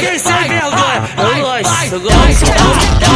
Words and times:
quem 0.00 0.18
sem 0.18 0.32
vergonha. 0.32 1.08
Eu 1.16 1.42
gosto, 1.42 1.94
eu 1.94 2.00
gosto. 2.00 3.07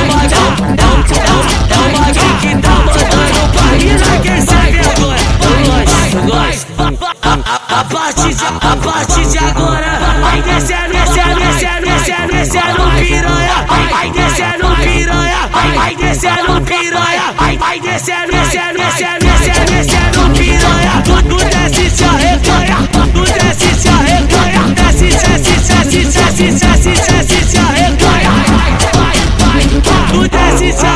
A, 7.72 7.84
partir 7.84 8.34
de, 8.34 8.44
a 8.44 8.76
partir 8.76 9.26
de 9.26 9.38
agora, 9.38 9.98
vai 10.20 10.42
descendo, 10.42 10.92
descendo, 10.92 11.40
descendo, 11.40 11.86
descendo, 11.86 12.32
descendo 12.32 12.90
piranha. 13.00 13.66
Vai 13.90 14.10
descendo 14.10 14.76
piranha, 14.76 15.48
vai 15.52 15.96
descendo 15.96 16.60
piranha. 16.60 17.32
Vai 17.58 17.80
descendo, 17.80 18.32
descendo, 18.32 18.78
descendo, 18.78 19.24
descendo, 19.24 19.72
descendo 19.72 20.20
piranha. 20.38 21.02
Tu, 21.02 21.36
desce 21.36 21.90
se 21.90 22.04
arreganha, 22.04 22.76
tu 22.92 23.22
desce 23.24 23.74
se 23.74 23.88
arreganha. 23.88 24.62
Desce, 24.74 25.06
desce, 25.06 25.38
desce, 25.38 26.04
desce, 26.04 26.50
desce, 26.52 26.90
desce 26.90 27.44
se 27.46 27.58
arreganha. 27.58 28.32
Tu 30.12 30.20
desce 30.28 30.72
se 30.78 30.91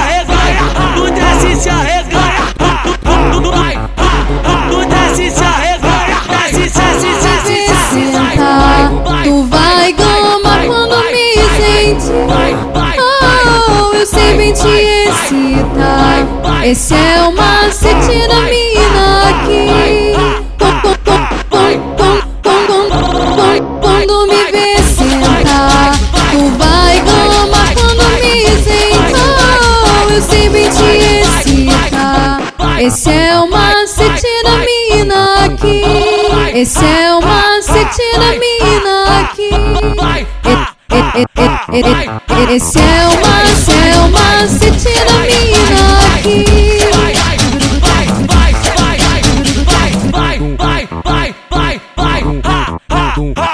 te 14.56 15.08
excitar. 15.08 16.26
Esse 16.64 16.94
é 16.94 17.22
o 17.22 17.32
macete 17.32 18.26
da 18.26 18.40
mina 18.40 19.28
aqui. 19.28 20.14
Quando 23.80 24.26
me 24.26 24.50
vê 24.50 24.82
sentar, 24.82 25.92
tu 26.30 26.40
vai 26.58 26.94
gama 27.00 27.62
quando 27.74 28.04
me 28.22 28.46
sente. 28.64 29.20
Oh, 29.84 30.12
eu 30.12 30.50
bem 30.50 30.68
te 30.70 30.90
excitar. 31.20 32.40
Esse 32.80 33.10
é 33.10 33.38
o 33.38 33.50
macete 33.50 34.32
da 34.42 34.56
mina 34.58 35.20
aqui. 35.44 35.82
Esse 36.54 36.84
é 36.84 37.14
o 37.14 37.20
macete 37.20 38.06
da 38.18 38.30
mina 38.38 39.04
aqui. 39.20 39.50
Esse 42.48 42.78
é 42.78 43.06
o 43.06 43.10
macete, 43.20 43.35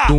É 0.03 0.12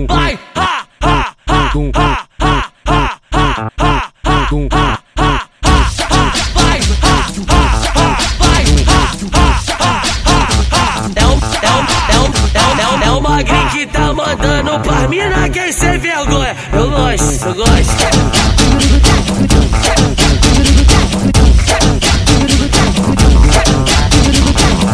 um, 11.25 11.31
é 11.31 11.69
um, 11.69 11.83
é 12.05 12.17
um, 12.17 12.31
é 12.53 12.61
um, 12.63 12.79
é 12.79 12.87
um, 12.87 13.03
é 13.03 13.11
uma 13.11 13.41
gay 13.43 13.65
que 13.71 13.85
tá 13.87 14.13
mandando 14.13 14.79
pra 14.79 15.07
mina 15.09 15.49
quem 15.49 15.71
sem 15.71 15.97
vergonha. 15.97 16.55
Eu 16.71 16.89
gosto, 16.89 17.47
eu 17.47 17.55
gosto. 17.55 18.03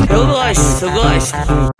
Eu 0.09 0.27
gosto, 0.27 0.85
eu 0.85 0.91
gosto. 0.91 1.78